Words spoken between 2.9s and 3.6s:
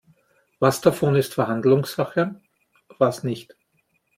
was nicht?